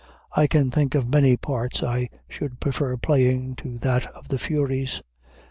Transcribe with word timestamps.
I 0.35 0.47
can 0.47 0.71
think 0.71 0.95
of 0.95 1.07
many 1.09 1.37
parts 1.37 1.83
I 1.83 2.09
should 2.27 2.59
prefer 2.59 2.97
playing 2.97 3.57
to 3.57 3.77
that 3.77 4.07
of 4.15 4.29
the 4.29 4.39
Furies. 4.39 5.03